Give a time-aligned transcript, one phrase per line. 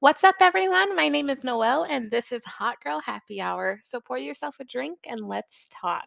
[0.00, 0.94] What's up, everyone?
[0.94, 3.80] My name is Noelle, and this is Hot Girl Happy Hour.
[3.82, 6.04] So pour yourself a drink and let's talk.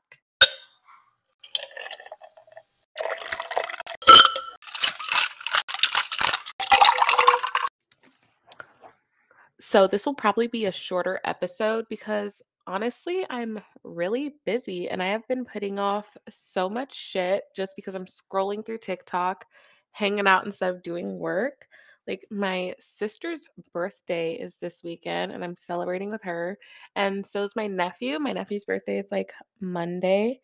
[9.59, 15.07] So, this will probably be a shorter episode because honestly, I'm really busy and I
[15.07, 19.45] have been putting off so much shit just because I'm scrolling through TikTok,
[19.93, 21.65] hanging out instead of doing work.
[22.09, 26.57] Like, my sister's birthday is this weekend and I'm celebrating with her.
[26.95, 28.17] And so is my nephew.
[28.17, 30.41] My nephew's birthday is like Monday.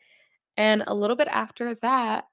[0.58, 2.26] And a little bit after that,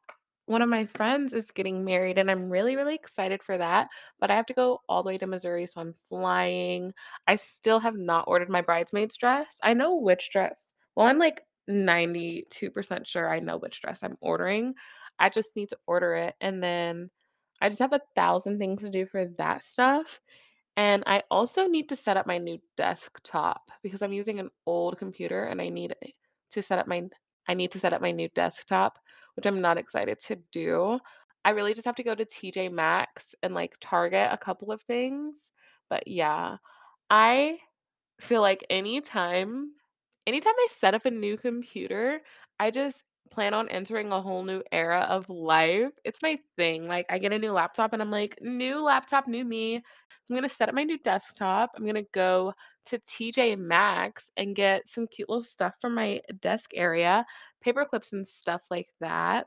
[0.46, 3.88] one of my friends is getting married, and I'm really, really excited for that.
[4.20, 6.92] But I have to go all the way to Missouri, so I'm flying.
[7.26, 9.58] I still have not ordered my bridesmaid's dress.
[9.62, 10.72] I know which dress.
[10.94, 14.74] Well, I'm like 92% sure I know which dress I'm ordering.
[15.18, 16.34] I just need to order it.
[16.40, 17.10] And then
[17.62, 20.20] I just have a thousand things to do for that stuff.
[20.76, 24.98] And I also need to set up my new desktop because I'm using an old
[24.98, 25.94] computer and I need
[26.52, 27.04] to set up my
[27.48, 28.98] I need to set up my new desktop,
[29.36, 30.98] which I'm not excited to do.
[31.44, 34.82] I really just have to go to TJ Maxx and like Target a couple of
[34.82, 35.36] things.
[35.90, 36.56] But yeah,
[37.10, 37.58] I
[38.20, 39.72] feel like anytime
[40.26, 42.20] anytime I set up a new computer,
[42.58, 45.92] I just plan on entering a whole new era of life.
[46.04, 46.86] It's my thing.
[46.88, 49.76] Like I get a new laptop and I'm like, new laptop, new me.
[49.76, 51.70] I'm gonna set up my new desktop.
[51.76, 52.52] I'm gonna go
[52.86, 57.24] to TJ Maxx and get some cute little stuff for my desk area,
[57.62, 59.46] paper clips and stuff like that.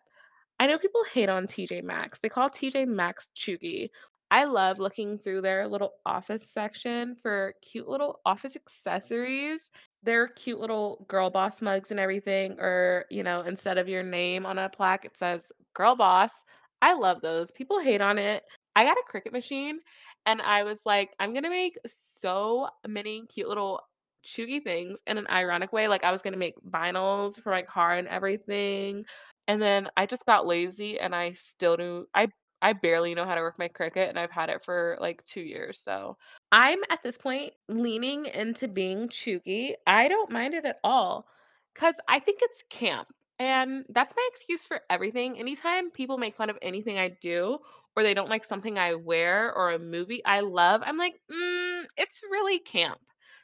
[0.60, 2.20] I know people hate on TJ Maxx.
[2.20, 3.89] They call TJ Maxx cheugy.
[4.32, 9.62] I love looking through their little office section for cute little office accessories.
[10.06, 14.45] Their cute little girl boss mugs and everything, or, you know, instead of your name
[14.45, 15.42] on a plaque, it says
[15.73, 16.31] girl boss.
[16.81, 17.52] I love those.
[17.52, 18.44] People hate on it.
[18.76, 19.80] I got a Cricut machine
[20.26, 21.78] and I was like, I'm to make
[22.22, 23.81] so many cute little
[24.26, 25.88] cheugy things in an ironic way.
[25.88, 29.06] Like, I was to make vinyls for my car and everything.
[29.48, 32.27] And then I just got lazy and I still do I
[32.65, 35.42] I barely know how to work my Cricut and I've had it for like 2
[35.42, 35.80] years.
[35.83, 36.17] So,
[36.52, 39.73] I'm at this point leaning into being cheugy.
[39.87, 41.27] I don't mind it at all
[41.75, 43.09] cuz I think it's camp.
[43.39, 45.37] And that's my excuse for everything.
[45.39, 47.59] Anytime people make fun of anything I do
[47.95, 51.86] or they don't like something I wear or a movie I love, I'm like, mm,
[51.98, 52.99] it's really camp.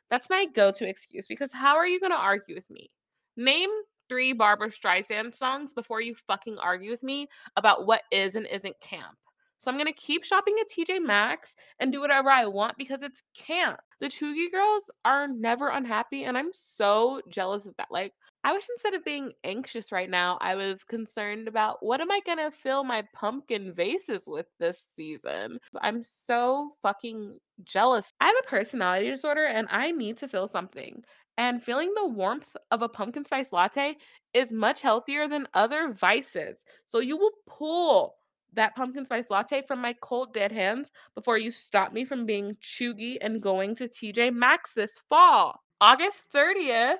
[0.09, 2.89] That's my go to excuse because how are you going to argue with me?
[3.37, 3.69] Name
[4.11, 8.77] three Barbra Streisand songs before you fucking argue with me about what is and isn't
[8.81, 9.15] camp.
[9.57, 13.23] So I'm gonna keep shopping at TJ Maxx and do whatever I want because it's
[13.33, 13.79] camp.
[14.01, 17.87] The Cheugy girls are never unhappy, and I'm so jealous of that.
[17.89, 18.11] Like,
[18.43, 22.19] I wish instead of being anxious right now, I was concerned about what am I
[22.25, 25.59] gonna fill my pumpkin vases with this season.
[25.81, 28.11] I'm so fucking jealous.
[28.19, 31.03] I have a personality disorder and I need to feel something.
[31.37, 33.97] And feeling the warmth of a pumpkin spice latte
[34.33, 36.63] is much healthier than other vices.
[36.85, 38.15] So you will pull
[38.53, 42.57] that pumpkin spice latte from my cold dead hands before you stop me from being
[42.61, 45.61] cheugy and going to TJ Maxx this fall.
[45.79, 46.95] August 30th.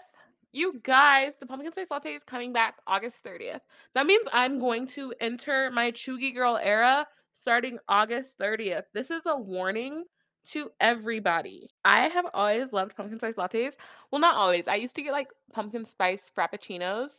[0.53, 3.61] You guys, the pumpkin spice latte is coming back August 30th.
[3.95, 7.07] That means I'm going to enter my cheugy girl era
[7.39, 8.83] starting August 30th.
[8.93, 10.03] This is a warning
[10.47, 11.69] to everybody.
[11.85, 13.75] I have always loved pumpkin spice lattes.
[14.11, 14.67] Well, not always.
[14.67, 17.09] I used to get like pumpkin spice frappuccinos.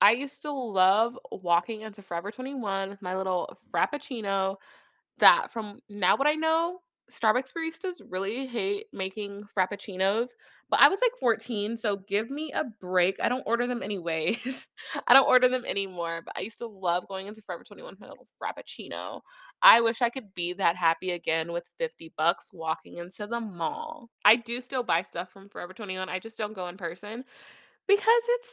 [0.00, 4.56] I used to love walking into Forever 21 with my little frappuccino
[5.18, 10.30] that from now what I know, Starbucks baristas really hate making frappuccinos.
[10.70, 13.16] But I was like 14, so give me a break.
[13.22, 14.66] I don't order them anyways.
[15.08, 18.02] I don't order them anymore, but I used to love going into Forever 21 for
[18.02, 19.22] my little frappuccino.
[19.62, 24.10] I wish I could be that happy again with 50 bucks walking into the mall.
[24.26, 26.08] I do still buy stuff from Forever 21.
[26.10, 27.24] I just don't go in person
[27.86, 28.50] because it's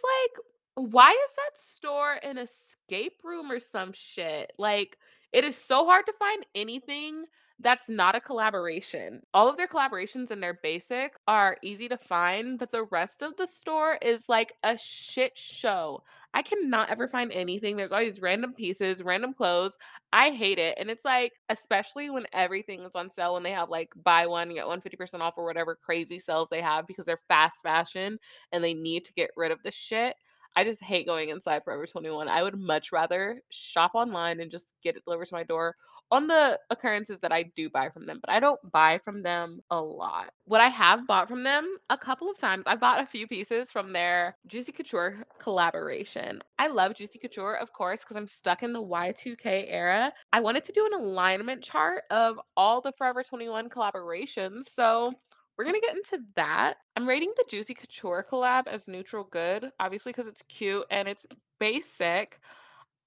[0.76, 4.54] like, why is that store an escape room or some shit?
[4.58, 4.98] Like,
[5.34, 7.26] it is so hard to find anything
[7.60, 9.22] that's not a collaboration.
[9.34, 13.38] All of their collaborations and their basics are easy to find, but the rest of
[13.38, 16.04] the store is like a shit show.
[16.34, 17.78] I cannot ever find anything.
[17.78, 19.78] There's always random pieces, random clothes.
[20.12, 20.78] I hate it.
[20.78, 24.54] And it's like, especially when everything is on sale, when they have like buy one,
[24.54, 28.20] get one fifty percent off or whatever crazy sales they have because they're fast fashion
[28.52, 30.16] and they need to get rid of the shit.
[30.56, 32.28] I just hate going inside Forever 21.
[32.28, 35.76] I would much rather shop online and just get it delivered to my door
[36.12, 39.62] on the occurrences that I do buy from them, but I don't buy from them
[39.72, 40.32] a lot.
[40.46, 43.72] What I have bought from them a couple of times, I've bought a few pieces
[43.72, 46.42] from their Juicy Couture collaboration.
[46.60, 50.14] I love Juicy Couture, of course, because I'm stuck in the Y2K era.
[50.32, 54.66] I wanted to do an alignment chart of all the Forever 21 collaborations.
[54.74, 55.14] So
[55.58, 56.76] we're gonna get into that.
[56.96, 61.26] I'm rating the Juicy Couture collab as neutral good, obviously, because it's cute and it's
[61.60, 62.40] basic.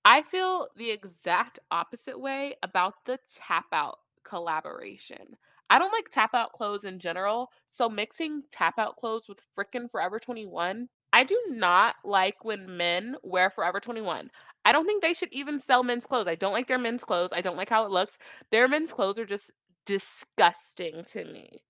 [0.05, 5.37] I feel the exact opposite way about the tap out collaboration.
[5.71, 9.91] I don't like tap out clothes in general, so mixing tap out clothes with frickin'
[9.91, 14.31] Forever 21, I do not like when men wear Forever 21.
[14.65, 16.27] I don't think they should even sell men's clothes.
[16.27, 17.31] I don't like their men's clothes.
[17.33, 18.19] I don't like how it looks.
[18.51, 19.51] Their men's clothes are just
[19.87, 21.63] disgusting to me.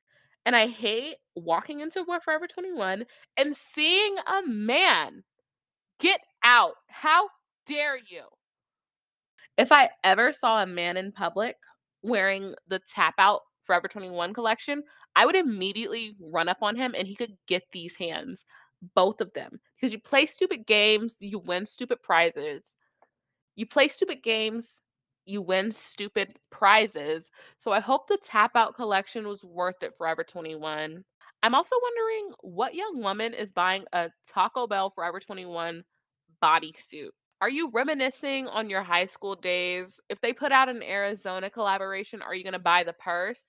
[0.49, 3.05] And I hate walking into Forever 21
[3.37, 5.23] and seeing a man
[6.01, 6.73] get out.
[6.87, 7.29] How
[7.67, 8.23] dare you?
[9.59, 11.57] If I ever saw a man in public
[12.01, 14.85] wearing the tap out Forever 21 collection,
[15.15, 18.47] I would immediately run up on him and he could get these hands,
[18.95, 19.61] both of them.
[19.77, 22.65] Because you play stupid games, you win stupid prizes.
[23.55, 24.67] You play stupid games,
[25.29, 27.31] you win stupid prizes.
[27.59, 31.05] So I hope the tap out collection was worth it Forever 21.
[31.43, 35.85] I'm also wondering what young woman is buying a Taco Bell Forever 21
[36.43, 37.11] bodysuit.
[37.41, 40.01] Are you reminiscing on your high school days?
[40.09, 43.41] If they put out an Arizona collaboration, are you going to buy the purse?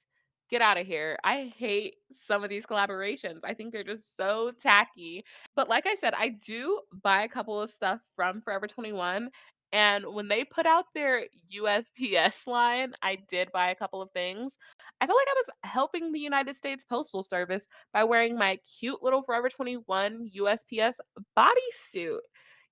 [0.51, 1.17] Get out of here.
[1.23, 1.95] I hate
[2.27, 3.39] some of these collaborations.
[3.43, 5.23] I think they're just so tacky.
[5.55, 9.29] But like I said, I do buy a couple of stuff from Forever 21.
[9.71, 11.25] And when they put out their
[11.55, 14.57] USPS line, I did buy a couple of things.
[15.01, 19.01] I felt like I was helping the United States Postal Service by wearing my cute
[19.01, 20.95] little Forever 21 USPS
[21.37, 22.19] bodysuit.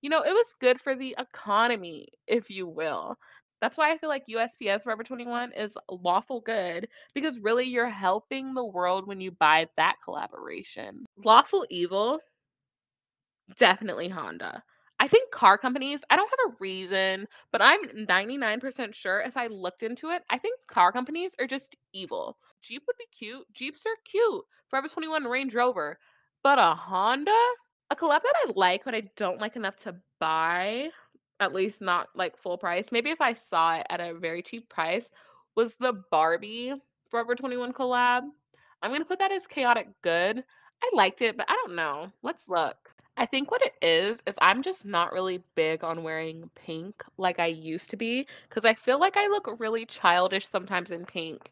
[0.02, 3.16] You know, it was good for the economy, if you will.
[3.60, 8.54] That's why I feel like USPS Forever 21 is lawful good because really you're helping
[8.54, 11.04] the world when you buy that collaboration.
[11.24, 12.20] Lawful evil,
[13.56, 14.62] definitely Honda.
[15.00, 19.46] I think car companies, I don't have a reason, but I'm 99% sure if I
[19.46, 22.36] looked into it, I think car companies are just evil.
[22.62, 23.46] Jeep would be cute.
[23.54, 24.44] Jeeps are cute.
[24.68, 25.98] Forever 21 Range Rover.
[26.42, 27.30] But a Honda?
[27.90, 30.88] A collab that I like, but I don't like enough to buy,
[31.40, 32.92] at least not like full price.
[32.92, 35.08] Maybe if I saw it at a very cheap price,
[35.56, 36.74] was the Barbie
[37.10, 38.24] Forever 21 collab.
[38.82, 40.44] I'm gonna put that as chaotic good.
[40.82, 42.12] I liked it, but I don't know.
[42.22, 42.76] Let's look.
[43.18, 47.40] I think what it is is I'm just not really big on wearing pink like
[47.40, 51.50] I used to be because I feel like I look really childish sometimes in pink.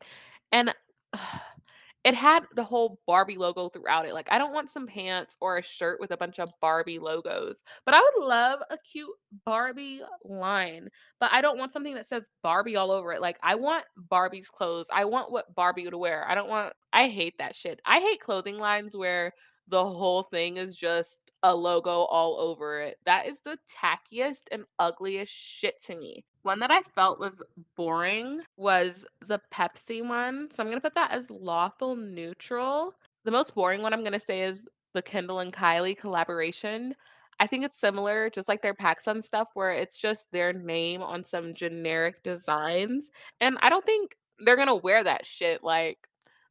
[0.52, 0.72] And
[2.04, 4.14] it had the whole Barbie logo throughout it.
[4.14, 7.64] Like, I don't want some pants or a shirt with a bunch of Barbie logos,
[7.84, 9.10] but I would love a cute
[9.44, 10.88] Barbie line.
[11.18, 13.20] But I don't want something that says Barbie all over it.
[13.20, 14.86] Like, I want Barbie's clothes.
[14.92, 16.24] I want what Barbie would wear.
[16.28, 17.80] I don't want, I hate that shit.
[17.84, 19.32] I hate clothing lines where
[19.66, 22.98] the whole thing is just a logo all over it.
[23.06, 26.24] That is the tackiest and ugliest shit to me.
[26.42, 27.40] One that I felt was
[27.76, 30.48] boring was the Pepsi one.
[30.52, 32.94] So I'm going to put that as lawful neutral.
[33.24, 36.96] The most boring one I'm going to say is the Kendall and Kylie collaboration.
[37.38, 41.22] I think it's similar, just like their PacSun stuff, where it's just their name on
[41.22, 43.10] some generic designs.
[43.40, 45.62] And I don't think they're going to wear that shit.
[45.62, 45.98] Like,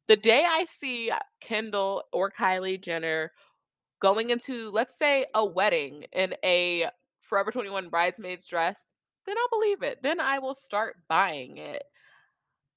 [0.08, 1.10] the day I see
[1.40, 3.32] Kendall or Kylie Jenner
[4.00, 6.86] going into, let's say, a wedding in a
[7.22, 8.78] Forever 21 bridesmaid's dress,
[9.26, 9.98] then I'll believe it.
[10.02, 11.82] Then I will start buying it.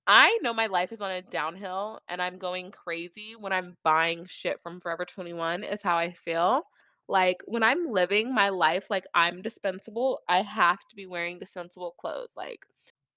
[0.07, 4.25] I know my life is on a downhill and I'm going crazy when I'm buying
[4.27, 6.63] shit from Forever 21, is how I feel.
[7.07, 11.95] Like when I'm living my life like I'm dispensable, I have to be wearing dispensable
[11.99, 12.33] clothes.
[12.35, 12.65] Like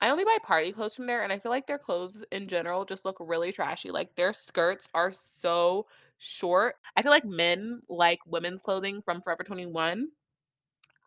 [0.02, 2.84] I only buy party clothes from there, and I feel like their clothes in general
[2.84, 3.92] just look really trashy.
[3.92, 5.86] Like their skirts are so
[6.22, 6.76] short.
[6.96, 10.08] I feel like men like women's clothing from Forever 21.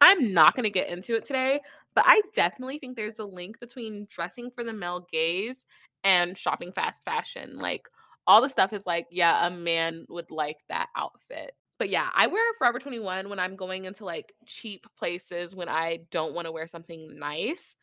[0.02, 1.62] I'm not going to get into it today,
[1.96, 5.66] but I definitely think there's a link between dressing for the male gaze
[6.04, 7.58] and shopping fast fashion.
[7.58, 7.88] Like
[8.28, 11.54] all the stuff is like, yeah, a man would like that outfit.
[11.80, 16.00] But yeah, I wear Forever 21 when I'm going into like cheap places when I
[16.12, 17.76] don't want to wear something nice.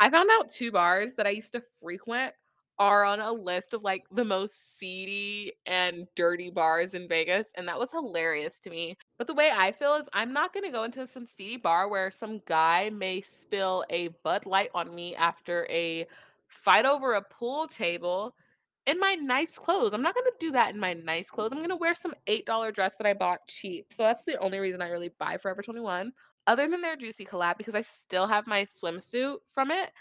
[0.00, 2.32] I found out 2 bars that I used to frequent
[2.80, 7.68] are on a list of, like, the most seedy and dirty bars in Vegas, and
[7.68, 8.96] that was hilarious to me.
[9.18, 12.10] But the way I feel is I'm not gonna go into some seedy bar where
[12.10, 16.06] some guy may spill a Bud Light on me after a
[16.48, 18.34] fight over a pool table
[18.86, 19.92] in my nice clothes.
[19.92, 21.52] I'm not gonna do that in my nice clothes.
[21.52, 23.92] I'm gonna wear some $8 dress that I bought cheap.
[23.92, 26.12] So that's the only reason I really buy Forever 21,
[26.46, 29.92] other than their Juicy collab because I still have my swimsuit from it.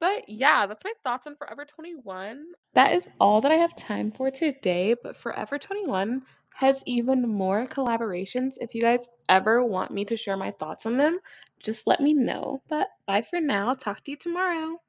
[0.00, 2.44] But yeah, that's my thoughts on Forever 21.
[2.74, 6.22] That is all that I have time for today, but Forever 21
[6.54, 8.54] has even more collaborations.
[8.60, 11.18] If you guys ever want me to share my thoughts on them,
[11.60, 12.62] just let me know.
[12.68, 13.74] But bye for now.
[13.74, 14.80] Talk to you tomorrow.